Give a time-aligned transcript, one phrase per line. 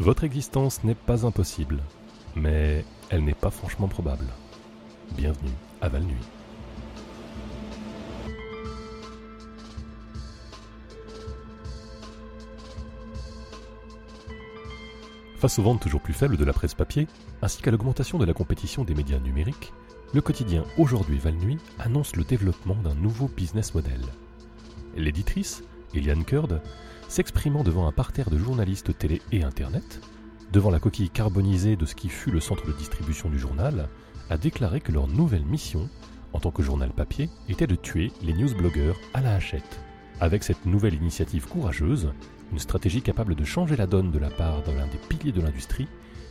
[0.00, 1.82] Votre existence n'est pas impossible,
[2.34, 4.24] mais elle n'est pas franchement probable.
[5.14, 5.52] Bienvenue
[5.82, 6.16] à Val Nuit.
[15.36, 17.06] Face aux ventes toujours plus faibles de la presse papier,
[17.42, 19.74] ainsi qu'à l'augmentation de la compétition des médias numériques,
[20.14, 24.00] le quotidien Aujourd'hui Val Nuit annonce le développement d'un nouveau business model.
[24.96, 25.62] L'éditrice,
[25.92, 26.62] Eliane Kurd,
[27.10, 30.00] s'exprimant devant un parterre de journalistes télé et internet,
[30.52, 33.88] devant la coquille carbonisée de ce qui fut le centre de distribution du journal,
[34.30, 35.88] a déclaré que leur nouvelle mission,
[36.32, 39.80] en tant que journal papier, était de tuer les newsbloggers à la hachette.
[40.20, 42.12] Avec cette nouvelle initiative courageuse,
[42.52, 45.40] une stratégie capable de changer la donne de la part de l'un des piliers de
[45.40, 45.88] l'industrie,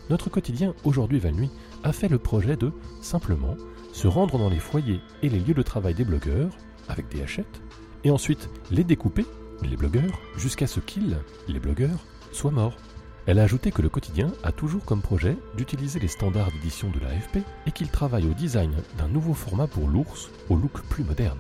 [0.10, 1.52] notre quotidien aujourd'hui va nuit
[1.84, 2.72] a fait le projet de,
[3.02, 3.58] simplement,
[3.92, 6.56] se rendre dans les foyers et les lieux de travail des blogueurs,
[6.88, 7.62] avec des hachettes,
[8.06, 9.26] et ensuite les découper,
[9.68, 12.78] les blogueurs, jusqu'à ce qu'ils, les blogueurs, soient morts.
[13.26, 17.00] Elle a ajouté que le quotidien a toujours comme projet d'utiliser les standards d'édition de
[17.00, 21.40] l'AFP et qu'il travaille au design d'un nouveau format pour l'ours au look plus moderne.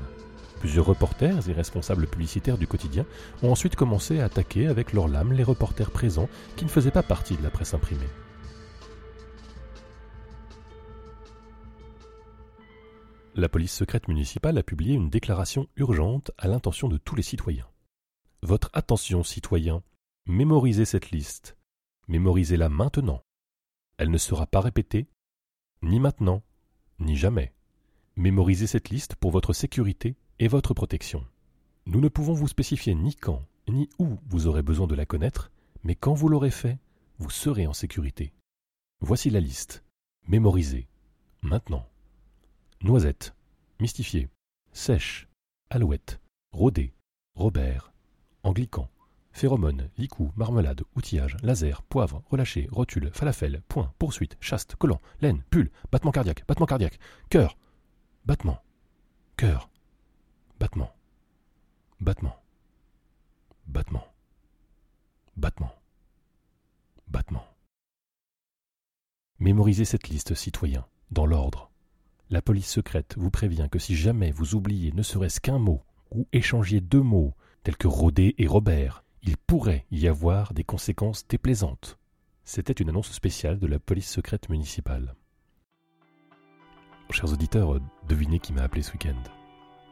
[0.60, 3.06] Plusieurs reporters et responsables publicitaires du quotidien
[3.42, 7.02] ont ensuite commencé à attaquer avec leurs lames les reporters présents qui ne faisaient pas
[7.02, 8.10] partie de la presse imprimée.
[13.36, 17.68] La police secrète municipale a publié une déclaration urgente à l'intention de tous les citoyens.
[18.42, 19.84] Votre attention, citoyens,
[20.26, 21.58] mémorisez cette liste.
[22.08, 23.22] Mémorisez-la maintenant.
[23.98, 25.08] Elle ne sera pas répétée,
[25.82, 26.42] ni maintenant,
[27.00, 27.54] ni jamais.
[28.16, 31.26] Mémorisez cette liste pour votre sécurité et votre protection.
[31.86, 35.52] Nous ne pouvons vous spécifier ni quand, ni où vous aurez besoin de la connaître,
[35.84, 36.80] mais quand vous l'aurez fait,
[37.18, 38.34] vous serez en sécurité.
[39.02, 39.84] Voici la liste.
[40.28, 40.88] Mémorisez.
[41.42, 41.88] Maintenant.
[42.82, 43.34] Noisette.
[43.80, 44.30] Mystifié.
[44.74, 45.28] Sèche.
[45.70, 46.20] Alouette.
[46.52, 46.94] Rodé.
[47.36, 47.89] Robert.
[48.44, 48.90] Anglican.
[49.32, 55.70] Phéromone, licou, marmelade, outillage, laser, poivre, relâché, rotule, falafel, point, poursuite, chaste, collant, laine, pull,
[55.92, 57.00] battement cardiaque, battement cardiaque,
[57.30, 57.58] cœur,
[58.26, 58.60] battement,
[59.38, 59.70] cœur,
[60.60, 60.92] Battement.
[62.02, 62.36] Battement.
[63.66, 64.06] Battement.
[65.38, 65.72] Battement.
[67.08, 67.46] Battement.
[69.40, 71.72] Mémorisez cette liste, citoyens, dans l'ordre.
[72.30, 75.82] La police secrète vous prévient que si jamais vous oubliez ne serait-ce qu'un mot
[76.12, 77.34] ou échangiez deux mots,
[77.64, 81.98] tels que Rodet et Robert, il pourrait y avoir des conséquences déplaisantes.
[82.44, 85.16] C'était une annonce spéciale de la police secrète municipale.
[87.12, 89.22] Chers auditeurs, devinez qui m'a appelé ce week-end.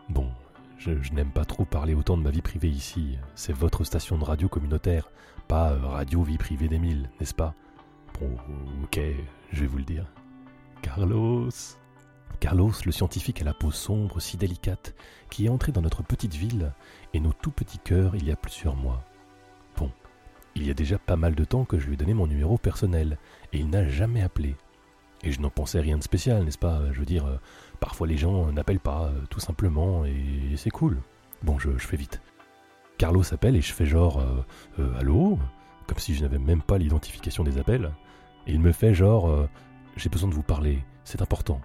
[0.10, 0.30] Bon,
[0.78, 3.18] je, n'aime pas trop parler autant de ma vie privée ici.
[3.36, 5.10] C'est votre station de radio communautaire,
[5.48, 7.56] pas euh, Radio Vie Privée d'Emile, n'est-ce pas?
[8.20, 8.30] Bon,
[8.84, 9.00] ok,
[9.52, 10.06] je vais vous le dire.
[10.82, 11.50] Carlos
[12.40, 14.94] Carlos, le scientifique à la peau sombre, si délicate,
[15.30, 16.72] qui est entré dans notre petite ville
[17.14, 19.04] et nos tout petits cœurs il y a plusieurs mois.
[19.76, 19.92] Bon,
[20.56, 22.58] il y a déjà pas mal de temps que je lui ai donné mon numéro
[22.58, 23.18] personnel,
[23.54, 24.56] et il n'a jamais appelé.
[25.24, 26.82] Et je n'en pensais rien de spécial, n'est-ce pas?
[26.92, 27.40] Je veux dire, euh,
[27.80, 31.02] parfois les gens n'appellent pas, euh, tout simplement, et c'est cool.
[31.44, 32.22] Bon, je, fais vite.
[32.98, 34.24] Carlos appelle et je fais genre
[34.80, 35.40] euh, Allô?
[35.88, 37.92] Comme si je n'avais même pas l'identification des appels.
[38.46, 39.48] Et il me fait genre
[39.96, 41.62] J'ai besoin de vous parler, c'est important.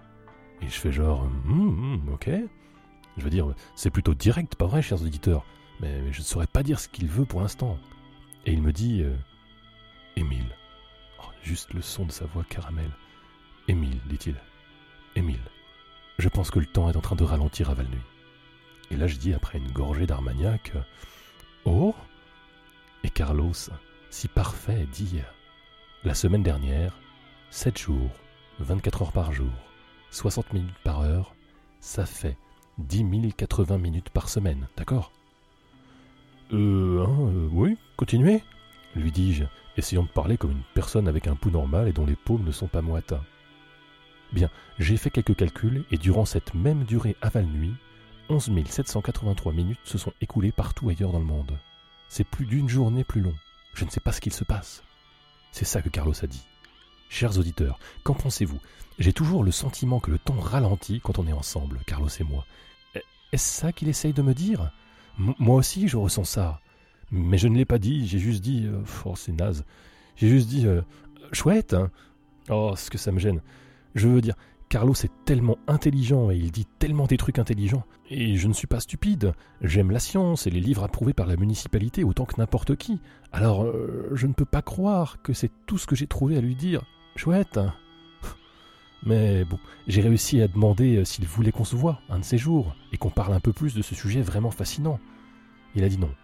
[0.62, 2.30] Et je fais genre hum, Ok.
[3.18, 5.44] Je veux dire, c'est plutôt direct, pas vrai, chers auditeurs
[5.80, 7.76] Mais je ne saurais pas dire ce qu'il veut pour l'instant.
[8.46, 9.04] Et il me dit
[10.16, 10.56] Émile.
[11.20, 12.90] Oh, juste le son de sa voix caramel.
[13.68, 14.34] Émile, dit-il.
[15.14, 15.40] Émile,
[16.18, 17.98] je pense que le temps est en train de ralentir à Valnuy.
[18.90, 20.72] Et là, je dis, après une gorgée d'Armagnac,
[21.64, 21.94] Oh
[23.04, 23.52] Et Carlos,
[24.10, 25.20] si parfait, dit
[26.04, 26.98] La semaine dernière,
[27.50, 28.10] 7 jours,
[28.60, 29.52] 24 heures par jour,
[30.12, 31.34] 60 minutes par heure,
[31.80, 32.36] ça fait
[32.78, 35.10] 10 080 minutes par semaine, d'accord?
[36.52, 38.42] Euh, hein, euh, oui, continuez,
[38.94, 39.44] lui dis-je,
[39.78, 42.52] essayant de parler comme une personne avec un pouls normal et dont les paumes ne
[42.52, 43.14] sont pas moites.
[44.32, 47.74] Bien, j'ai fait quelques calculs et durant cette même durée aval nuit,
[48.28, 51.58] 11 783 minutes se sont écoulées partout ailleurs dans le monde.
[52.08, 53.34] C'est plus d'une journée plus long.
[53.72, 54.82] Je ne sais pas ce qu'il se passe.
[55.52, 56.46] C'est ça que Carlos a dit.
[57.14, 58.58] Chers auditeurs, qu'en pensez-vous?
[58.98, 62.46] J'ai toujours le sentiment que le temps ralentit quand on est ensemble, Carlos et moi.
[63.32, 64.72] Est-ce ça qu'il essaye de me dire?
[65.18, 66.60] Moi aussi, je ressens ça.
[67.10, 68.64] Mais je ne l'ai pas dit, j'ai juste dit...
[68.64, 69.66] Euh, oh, c'est naze.
[70.16, 70.66] J'ai juste dit...
[70.66, 70.80] Euh,
[71.32, 71.90] chouette, hein
[72.48, 73.42] Oh, ce que ça me gêne.
[73.94, 74.36] Je veux dire,
[74.70, 77.84] Carlos est tellement intelligent et il dit tellement des trucs intelligents.
[78.08, 79.34] Et je ne suis pas stupide.
[79.60, 83.00] J'aime la science et les livres approuvés par la municipalité autant que n'importe qui.
[83.32, 86.40] Alors, euh, je ne peux pas croire que c'est tout ce que j'ai trouvé à
[86.40, 86.82] lui dire.
[87.16, 87.60] Chouette.
[89.04, 92.38] Mais bon, j'ai réussi à demander euh, s'il voulait qu'on se voit un de ces
[92.38, 95.00] jours et qu'on parle un peu plus de ce sujet vraiment fascinant.
[95.74, 96.14] Il a dit non.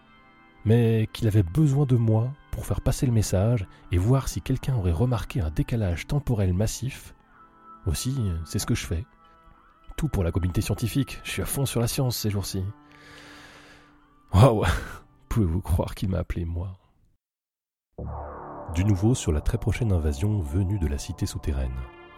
[0.65, 4.75] mais qu'il avait besoin de moi pour faire passer le message et voir si quelqu'un
[4.75, 7.15] aurait remarqué un décalage temporel massif.
[7.85, 8.15] Aussi,
[8.45, 9.05] c'est ce que je fais.
[9.97, 12.63] Tout pour la communauté scientifique, je suis à fond sur la science ces jours-ci.
[14.33, 14.63] Waouh
[15.29, 16.77] Pouvez-vous croire qu'il m'a appelé moi?
[18.75, 21.75] Du nouveau sur la très prochaine invasion venue de la cité souterraine.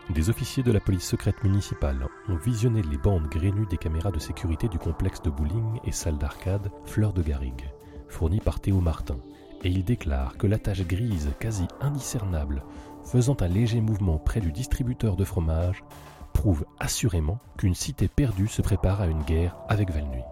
[0.10, 4.20] Des officiers de la police secrète municipale ont visionné les bandes grénues des caméras de
[4.20, 7.70] sécurité du complexe de bowling et salle d'arcade Fleur de Garrigue,
[8.10, 9.18] fournies par Théo Martin,
[9.64, 12.64] et ils déclarent que la tache grise quasi indiscernable
[13.06, 15.84] faisant un léger mouvement près du distributeur de fromage
[16.34, 20.24] prouve assurément qu'une cité perdue se prépare à une guerre avec Valnuy.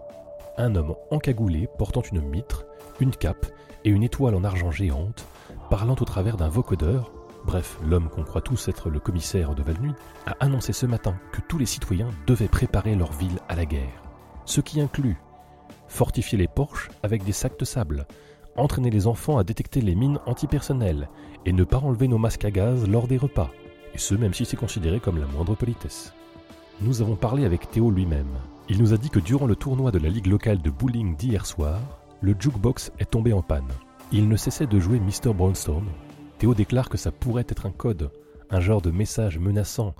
[0.58, 2.66] Un homme encagoulé portant une mitre,
[3.00, 3.46] une cape
[3.84, 5.24] et une étoile en argent géante,
[5.70, 7.12] parlant au travers d'un vocodeur,
[7.46, 9.94] bref, l'homme qu'on croit tous être le commissaire de Valnuy,
[10.26, 14.02] a annoncé ce matin que tous les citoyens devaient préparer leur ville à la guerre.
[14.44, 15.16] Ce qui inclut
[15.86, 18.06] fortifier les porches avec des sacs de sable,
[18.56, 21.08] entraîner les enfants à détecter les mines antipersonnelles
[21.46, 23.50] et ne pas enlever nos masques à gaz lors des repas,
[23.94, 26.14] et ce même si c'est considéré comme la moindre politesse.
[26.80, 28.38] Nous avons parlé avec Théo lui-même.
[28.68, 31.44] Il nous a dit que durant le tournoi de la ligue locale de bowling d'hier
[31.44, 31.80] soir,
[32.20, 33.68] le jukebox est tombé en panne.
[34.12, 35.32] Il ne cessait de jouer Mr.
[35.32, 35.86] Brownstone,
[36.38, 38.10] Théo déclare que ça pourrait être un code,
[38.50, 39.94] un genre de message menaçant,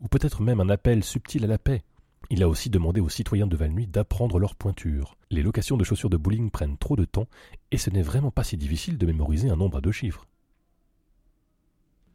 [0.00, 1.82] ou peut-être même un appel subtil à la paix.
[2.30, 5.16] Il a aussi demandé aux citoyens de Valnuy d'apprendre leur pointure.
[5.32, 7.26] Les locations de chaussures de bowling prennent trop de temps,
[7.72, 10.28] et ce n'est vraiment pas si difficile de mémoriser un nombre de chiffres.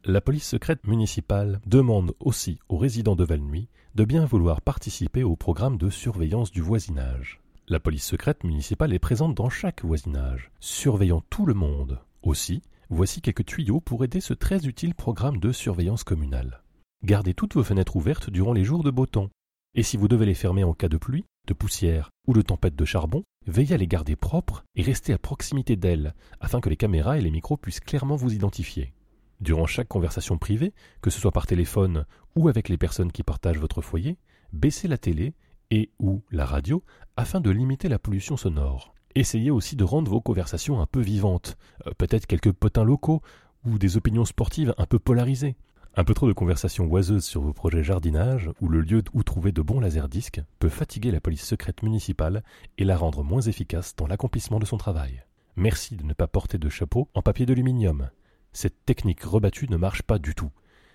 [0.04, 5.36] La police secrète municipale demande aussi aux résidents de Valnuy de bien vouloir participer au
[5.36, 7.41] programme de surveillance du voisinage.
[7.68, 12.00] La police secrète municipale est présente dans chaque voisinage, surveillant tout le monde.
[12.22, 12.62] Aussi,
[12.94, 16.62] Voici quelques tuyaux pour aider ce très utile programme de surveillance communale.
[17.02, 19.30] Gardez toutes vos fenêtres ouvertes durant les jours de beau temps.
[19.74, 22.76] Et si vous devez les fermer en cas de pluie, de poussière ou de tempête
[22.76, 26.76] de charbon, veillez à les garder propres et restez à proximité d'elles, afin que les
[26.76, 28.92] caméras et les micros puissent clairement vous identifier.
[29.40, 32.04] Durant chaque conversation privée, que ce soit par téléphone
[32.36, 34.18] ou avec les personnes qui partagent votre foyer,
[34.52, 35.32] baissez la télé
[35.72, 36.84] et ou la radio
[37.16, 38.94] afin de limiter la pollution sonore.
[39.14, 43.22] Essayez aussi de rendre vos conversations un peu vivantes, euh, peut-être quelques potins locaux
[43.64, 45.56] ou des opinions sportives un peu polarisées.
[45.96, 49.50] Un peu trop de conversations oiseuses sur vos projets jardinage ou le lieu où trouver
[49.50, 52.42] de bons laserdiscs peut fatiguer la police secrète municipale
[52.76, 55.24] et la rendre moins efficace dans l'accomplissement de son travail.
[55.56, 58.10] Merci de ne pas porter de chapeau en papier d'aluminium.
[58.52, 60.50] Cette technique rebattue ne marche pas du tout.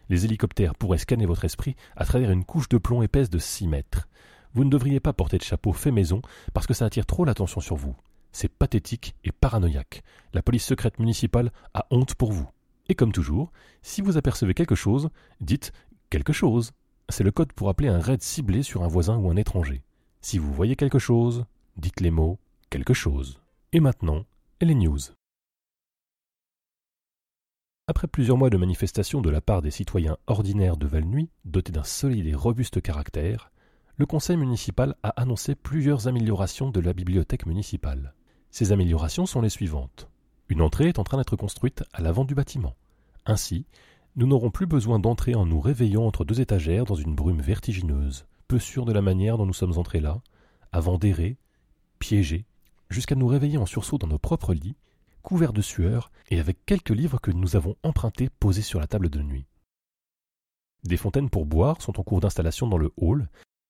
[0.09, 3.67] Les hélicoptères pourraient scanner votre esprit à travers une couche de plomb épaisse de 6
[3.67, 4.07] mètres.
[4.57, 6.19] Vous ne devriez pas porter de chapeau fait maison
[6.51, 7.95] parce que ça attire trop l'attention sur vous.
[8.31, 10.01] C'est pathétique et paranoïaque.
[10.33, 12.49] La police secrète municipale a honte pour vous.
[12.89, 13.51] Et comme toujours,
[13.83, 15.09] si vous apercevez quelque chose,
[15.41, 15.73] dites
[16.09, 16.71] quelque chose.
[17.07, 19.83] C'est le code pour appeler un raid ciblé sur un voisin ou un étranger.
[20.21, 21.45] Si vous voyez quelque chose,
[21.75, 22.39] dites les mots
[22.71, 23.39] quelque chose.
[23.73, 24.25] Et maintenant,
[24.59, 24.97] les news.
[27.85, 31.83] Après plusieurs mois de manifestations de la part des citoyens ordinaires de Valnuy, dotés d'un
[31.83, 33.51] solide et robuste caractère,
[33.97, 38.13] le conseil municipal a annoncé plusieurs améliorations de la bibliothèque municipale.
[38.51, 40.07] Ces améliorations sont les suivantes.
[40.49, 42.75] Une entrée est en train d'être construite à l'avant du bâtiment.
[43.25, 43.65] Ainsi,
[44.15, 48.27] nous n'aurons plus besoin d'entrer en nous réveillant entre deux étagères dans une brume vertigineuse,
[48.47, 50.21] peu sûr de la manière dont nous sommes entrés là,
[50.71, 51.37] avant d'errer,
[51.97, 52.45] piégés,
[52.89, 54.77] jusqu'à nous réveiller en sursaut dans nos propres lits,
[55.23, 59.09] couverts de sueur et avec quelques livres que nous avons empruntés posés sur la table
[59.09, 59.47] de nuit.
[60.83, 63.27] Des fontaines pour boire sont en cours d'installation dans le hall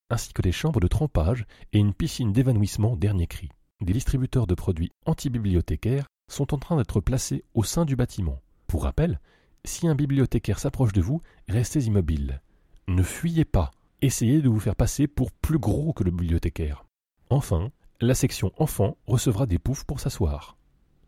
[0.09, 3.49] ainsi que des chambres de trempage et une piscine d'évanouissement dernier cri.
[3.81, 8.41] Des distributeurs de produits antibibliothécaires sont en train d'être placés au sein du bâtiment.
[8.67, 9.19] Pour rappel,
[9.65, 12.41] si un bibliothécaire s'approche de vous, restez immobile.
[12.87, 13.71] Ne fuyez pas.
[14.01, 16.85] Essayez de vous faire passer pour plus gros que le bibliothécaire.
[17.29, 20.57] Enfin, la section enfants recevra des poufs pour s'asseoir.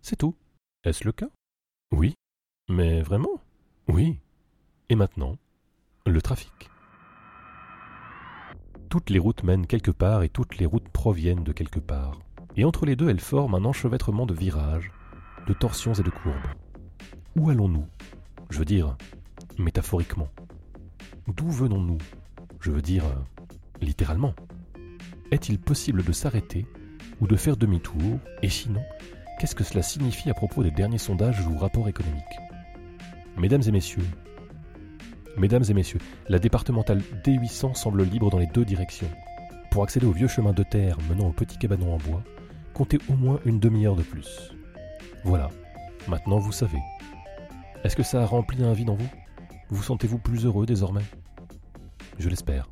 [0.01, 0.35] C'est tout.
[0.83, 1.29] Est-ce le cas?
[1.91, 2.15] Oui.
[2.67, 3.41] Mais vraiment?
[3.87, 4.19] Oui.
[4.89, 5.37] Et maintenant,
[6.05, 6.69] le trafic.
[8.89, 12.17] Toutes les routes mènent quelque part et toutes les routes proviennent de quelque part.
[12.57, 14.91] Et entre les deux, elles forment un enchevêtrement de virages,
[15.45, 16.33] de torsions et de courbes.
[17.35, 17.85] Où allons-nous?
[18.49, 18.97] Je veux dire,
[19.59, 20.29] métaphoriquement.
[21.27, 21.99] D'où venons-nous?
[22.59, 23.03] Je veux dire,
[23.79, 24.33] littéralement.
[25.29, 26.65] Est-il possible de s'arrêter
[27.21, 28.19] ou de faire demi-tour?
[28.41, 28.81] Et sinon,
[29.39, 32.23] qu'est-ce que cela signifie à propos des derniers sondages ou rapports économiques?
[33.37, 34.07] Mesdames et messieurs,
[35.39, 39.09] Mesdames et messieurs, la départementale D800 semble libre dans les deux directions.
[39.71, 42.21] Pour accéder au vieux chemin de terre menant au petit cabanon en bois,
[42.73, 44.51] comptez au moins une demi-heure de plus.
[45.23, 45.49] Voilà,
[46.09, 46.79] maintenant vous savez.
[47.85, 49.09] Est-ce que ça a rempli un vide en vous?
[49.69, 51.05] Vous sentez-vous plus heureux désormais?
[52.17, 52.69] Je l'espère.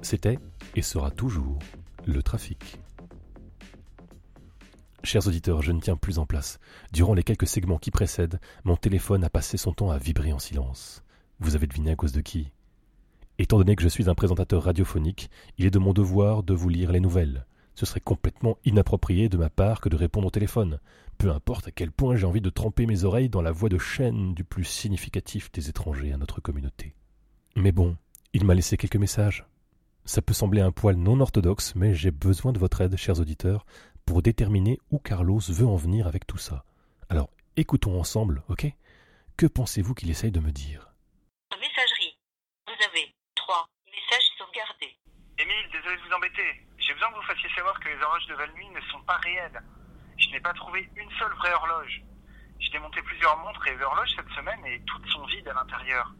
[0.00, 0.38] C'était
[0.76, 1.58] et sera toujours
[2.06, 2.78] le trafic.
[5.04, 6.60] Chers auditeurs, je ne tiens plus en place.
[6.94, 10.38] Durant les quelques segments qui précèdent, mon téléphone a passé son temps à vibrer en
[10.38, 11.02] silence.
[11.40, 12.50] Vous avez deviné à cause de qui?
[13.38, 16.68] Étant donné que je suis un présentateur radiophonique, il est de mon devoir de vous
[16.68, 17.46] lire les nouvelles.
[17.74, 20.80] Ce serait complètement inapproprié de ma part que de répondre au téléphone,
[21.16, 23.78] peu importe à quel point j'ai envie de tremper mes oreilles dans la voix de
[23.78, 26.94] chaîne du plus significatif des étrangers à notre communauté.
[27.56, 27.96] Mais bon,
[28.34, 29.46] il m'a laissé quelques messages.
[30.04, 33.64] Ça peut sembler un poil non orthodoxe, mais j'ai besoin de votre aide, chers auditeurs,
[34.04, 36.66] pour déterminer où Carlos veut en venir avec tout ça.
[37.08, 38.66] Alors, écoutons ensemble, ok?
[39.38, 40.90] Que pensez-vous qu'il essaye de me dire
[41.58, 42.16] Messagerie.
[42.66, 43.68] Vous avez trois
[45.38, 46.66] Émile, désolé de vous embêter.
[46.78, 49.60] J'ai besoin que vous fassiez savoir que les horloges de Valnuy ne sont pas réelles.
[50.16, 52.02] Je n'ai pas trouvé une seule vraie horloge.
[52.58, 56.12] J'ai démonté plusieurs montres et horloges cette semaine et toutes sont vides à l'intérieur.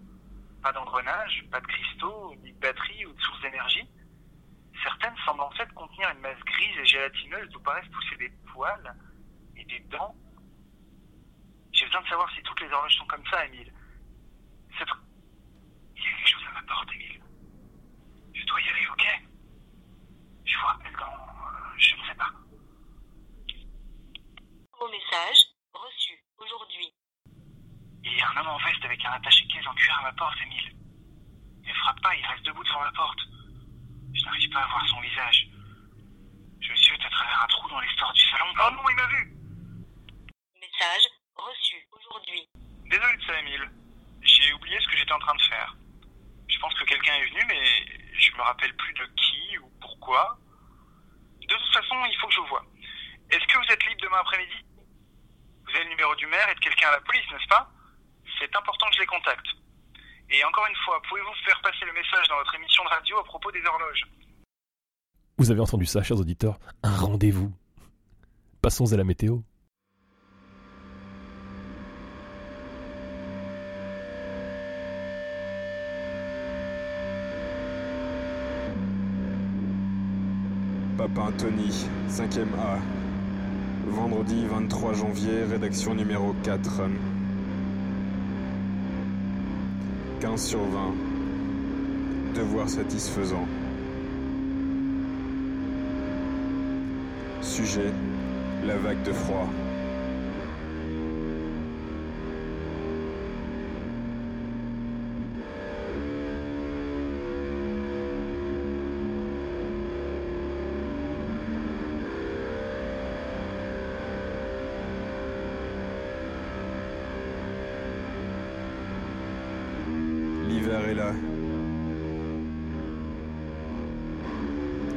[0.63, 3.89] Pas d'engrenage, pas de cristaux, ni de batterie ou de source d'énergie.
[4.83, 8.95] Certaines semblent en fait contenir une masse grise et gélatineuse d'où paraissent pousser des poils
[9.57, 10.17] et des dents.
[11.73, 13.73] J'ai besoin de savoir si toutes les horloges sont comme ça, Émile.
[15.97, 17.20] Il y a quelque chose à ma porte, Émile.
[18.51, 19.07] Je dois y aller, ok
[20.45, 21.07] Je vous rappelle dans...
[21.07, 22.31] euh, Je ne sais pas.
[24.77, 26.93] Vos messages reçus aujourd'hui.
[28.03, 30.37] Il y a un homme en veste avec un attaché-caisse en cuir à ma porte,
[30.43, 30.75] Émile.
[31.63, 33.21] Ne frappe pas, il reste debout devant la porte.
[34.15, 35.47] Je n'arrive pas à voir son visage.
[36.61, 38.47] Je suis à travers un trou dans l'histoire du salon.
[38.51, 39.33] Oh non, il m'a vu
[40.61, 42.49] Message reçu aujourd'hui.
[42.87, 43.71] Désolé de ça, Émile.
[44.23, 45.77] J'ai oublié ce que j'étais en train de faire.
[46.49, 50.39] Je pense que quelqu'un est venu, mais je me rappelle plus de qui ou pourquoi.
[51.41, 52.65] De toute façon, il faut que je vous voie.
[53.31, 54.65] Est-ce que vous êtes libre demain après-midi
[55.65, 56.55] Vous avez le numéro du maire et
[57.33, 57.71] n'est-ce pas?
[58.39, 59.47] C'est important que je les contacte.
[60.31, 63.25] Et encore une fois, pouvez-vous faire passer le message dans votre émission de radio à
[63.25, 64.07] propos des horloges?
[65.39, 66.59] Vous avez entendu ça, chers auditeurs?
[66.83, 67.53] Un rendez-vous.
[68.63, 69.39] Passons à la météo.
[80.99, 81.71] Papin Tony,
[82.09, 83.00] 5ème A.
[83.91, 86.83] Vendredi 23 janvier, rédaction numéro 4.
[90.21, 90.95] 15 sur 20.
[92.37, 93.49] Devoir satisfaisant.
[97.43, 97.93] Sujet
[98.65, 99.49] La vague de froid.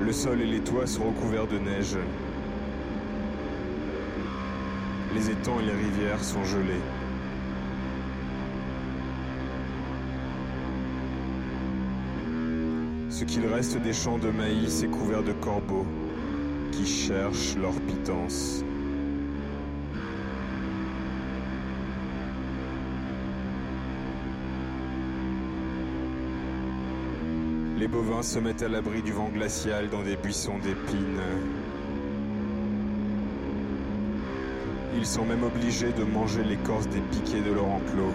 [0.06, 1.98] Le sol et les toits sont recouverts de neige.
[5.16, 6.82] Les étangs et les rivières sont gelés.
[13.10, 15.86] Ce qu'il reste des champs de maïs est couvert de corbeaux
[16.74, 18.66] qui cherchent leur pitance.
[27.84, 31.20] Les bovins se mettent à l'abri du vent glacial dans des buissons d'épines.
[34.96, 38.14] Ils sont même obligés de manger l'écorce des piquets de leur enclos.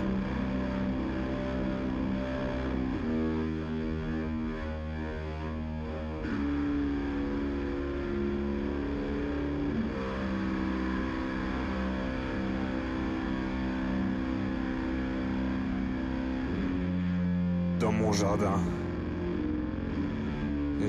[17.78, 18.58] Dans mon jardin,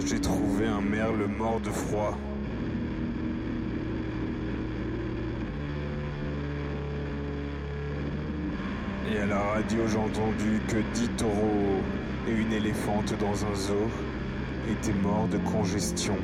[0.06, 2.18] j'ai trouvé un merle mort de froid.
[9.12, 11.82] Et à la radio, j'ai entendu que dix taureaux
[12.27, 13.89] et une éléphante dans un zoo
[14.72, 16.15] étaient morts de congestion.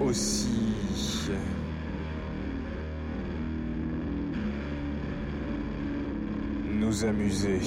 [0.00, 1.30] Aussi
[6.64, 7.60] nous amuser.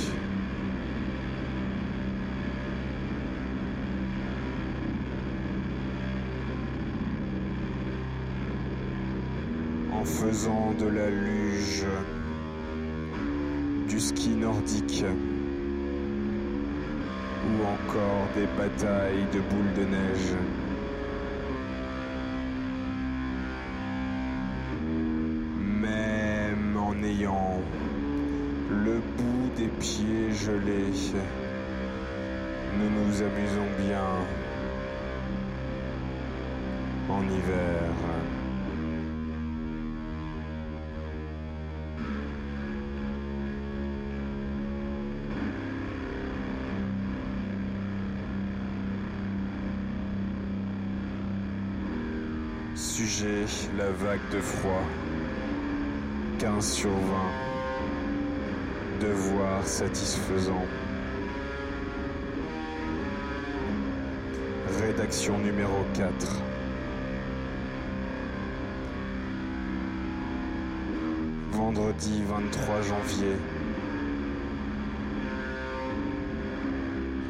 [9.94, 11.86] En faisant de la luge,
[13.88, 15.04] du ski nordique,
[17.46, 20.71] ou encore des batailles de boules de neige.
[28.70, 30.92] Le bout des pieds gelés,
[32.78, 34.06] nous nous amusons bien
[37.10, 37.82] en hiver.
[52.76, 53.46] Sujet,
[53.78, 55.11] la vague de froid.
[56.42, 56.96] 15 sur 20.
[59.00, 60.66] Devoir satisfaisant.
[64.80, 66.12] Rédaction numéro 4.
[71.52, 73.36] Vendredi 23 janvier.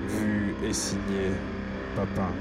[0.08, 1.32] Vu et signé
[1.98, 2.32] Papin.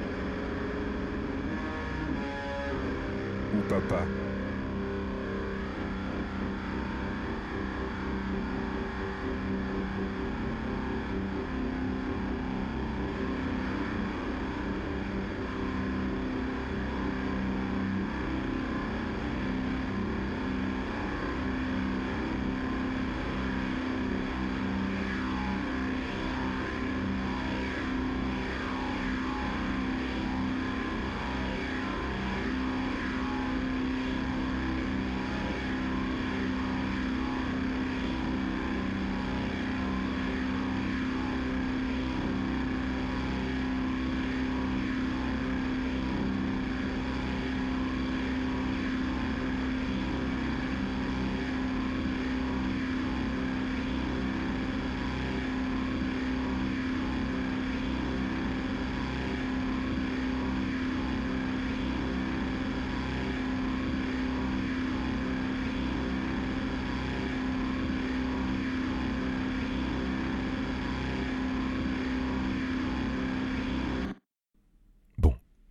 [3.57, 4.05] Ou Papa.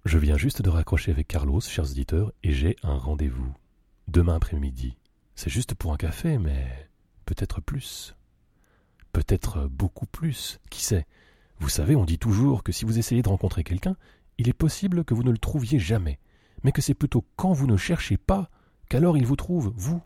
[0.10, 3.54] Je viens juste de raccrocher avec Carlos, chers auditeurs, et j'ai un rendez-vous.
[4.08, 4.98] Demain après-midi.
[5.36, 6.66] C'est juste pour un café, mais
[7.26, 8.16] peut-être plus.
[9.12, 10.60] Peut-être beaucoup plus.
[10.72, 11.06] Qui sait
[11.60, 13.96] Vous savez, on dit toujours que si vous essayez de rencontrer quelqu'un,
[14.40, 16.18] il est possible que vous ne le trouviez jamais,
[16.64, 18.50] mais que c'est plutôt quand vous ne cherchez pas
[18.90, 20.02] qu'alors il vous trouve, vous.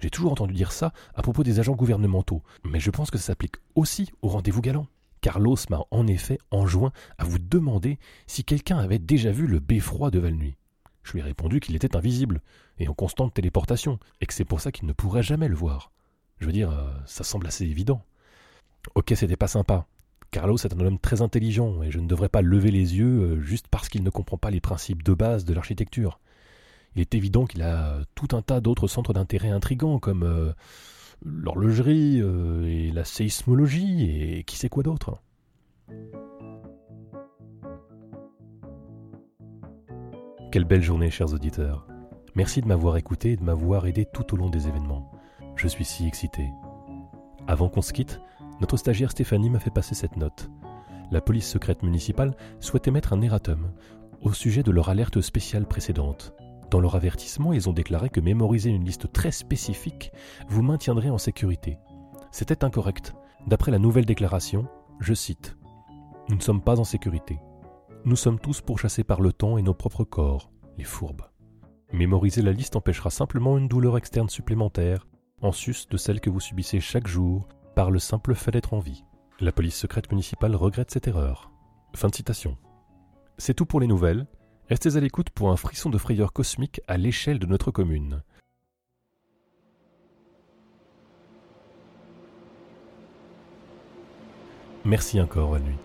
[0.00, 3.24] J'ai toujours entendu dire ça à propos des agents gouvernementaux, mais je pense que ça
[3.24, 4.86] s'applique aussi au rendez-vous galant.
[5.24, 10.10] Carlos m'a en effet enjoint à vous demander si quelqu'un avait déjà vu le beffroi
[10.10, 10.54] de Valnuy.
[11.02, 12.42] Je lui ai répondu qu'il était invisible
[12.78, 15.92] et en constante téléportation, et que c'est pour ça qu'il ne pourrait jamais le voir.
[16.40, 18.04] Je veux dire, euh, ça semble assez évident.
[18.94, 19.86] Ok, c'était pas sympa.
[20.30, 23.40] Carlos est un homme très intelligent et je ne devrais pas lever les yeux euh,
[23.40, 26.20] juste parce qu'il ne comprend pas les principes de base de l'architecture.
[26.96, 30.52] Il est évident qu'il a tout un tas d'autres centres d'intérêt intrigants comme euh,
[31.24, 35.22] l'horlogerie euh, et la séismologie et qui sait quoi d'autre.
[40.52, 41.86] Quelle belle journée, chers auditeurs.
[42.36, 45.10] Merci de m'avoir écouté et de m'avoir aidé tout au long des événements.
[45.56, 46.48] Je suis si excité.
[47.46, 48.20] Avant qu'on se quitte,
[48.60, 50.50] notre stagiaire Stéphanie m'a fait passer cette note.
[51.10, 53.70] La police secrète municipale souhaitait mettre un erratum
[54.22, 56.34] au sujet de leur alerte spéciale précédente.
[56.74, 60.10] Dans leur avertissement, ils ont déclaré que mémoriser une liste très spécifique
[60.48, 61.78] vous maintiendrait en sécurité.
[62.32, 63.14] C'était incorrect.
[63.46, 64.66] D'après la nouvelle déclaration,
[64.98, 65.56] je cite
[66.28, 67.38] Nous ne sommes pas en sécurité.
[68.04, 71.22] Nous sommes tous pourchassés par le temps et nos propres corps, les fourbes.
[71.92, 75.06] Mémoriser la liste empêchera simplement une douleur externe supplémentaire,
[75.42, 78.80] en sus de celle que vous subissez chaque jour par le simple fait d'être en
[78.80, 79.04] vie.
[79.38, 81.52] La police secrète municipale regrette cette erreur.
[81.94, 82.58] Fin de citation.
[83.38, 84.26] C'est tout pour les nouvelles.
[84.70, 88.22] Restez à l'écoute pour un frisson de frayeur cosmique à l'échelle de notre commune.
[94.86, 95.76] Merci encore, nuit.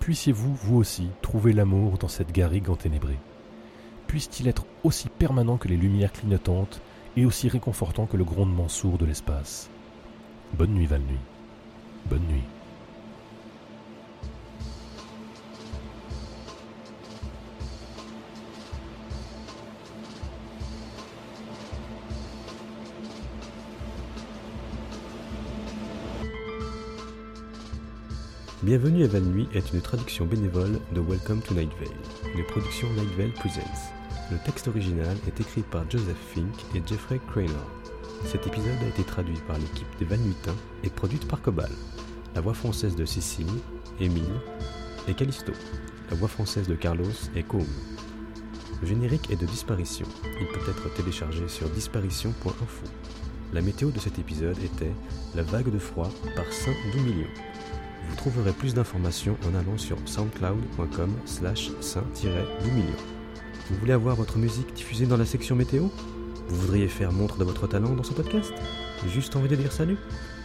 [0.00, 3.18] Puissiez-vous, vous aussi, trouver l'amour dans cette garrigue enténébrée.
[4.06, 6.82] Puisse-t-il être aussi permanent que les lumières clignotantes
[7.16, 9.70] et aussi réconfortant que le grondement sourd de l'espace.
[10.52, 11.18] Bonne nuit, Val-Nuit.
[12.10, 12.55] Bonne nuit.
[28.66, 33.16] Bienvenue à Val-Nuit est une traduction bénévole de Welcome to Night Vale, une production Night
[33.16, 33.92] Vale Presents.
[34.32, 37.70] Le texte original est écrit par Joseph Fink et Jeffrey Cranor.
[38.24, 41.70] Cet épisode a été traduit par l'équipe des Valnuitins et produite par Cobal.
[42.34, 43.46] la voix française de Cécile,
[44.00, 44.40] Émile
[45.06, 45.52] et Callisto.
[46.10, 47.68] La voix française de Carlos et Combe.
[48.82, 50.08] Le générique est de Disparition.
[50.40, 52.86] Il peut être téléchargé sur disparition.info.
[53.52, 54.92] La météo de cet épisode était
[55.36, 57.28] La vague de froid par Saint Doumillion.
[58.08, 62.96] Vous trouverez plus d'informations en allant sur soundcloud.com slash saint-doumillion.
[63.70, 65.88] Vous voulez avoir votre musique diffusée dans la section météo?
[66.48, 68.52] Vous voudriez faire montre de votre talent dans ce podcast?
[69.08, 69.98] Juste envie de dire salut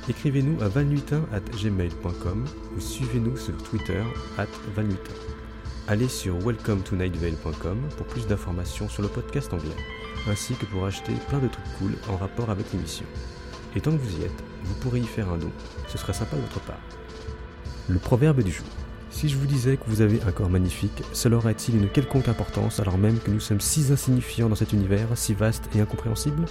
[0.09, 2.45] Écrivez-nous à gmail.com
[2.75, 4.01] ou suivez-nous sur Twitter
[4.37, 4.47] at.
[5.87, 9.75] Allez sur welcometonightvale.com pour plus d'informations sur le podcast anglais,
[10.27, 13.05] ainsi que pour acheter plein de trucs cool en rapport avec l'émission.
[13.75, 15.51] Et tant que vous y êtes, vous pourrez y faire un don,
[15.87, 16.79] ce serait sympa de votre part.
[17.91, 18.65] Le proverbe du jour.
[19.09, 22.79] Si je vous disais que vous avez un corps magnifique, cela aurait-il une quelconque importance
[22.79, 26.45] alors même que nous sommes si insignifiants dans cet univers si vaste et incompréhensible?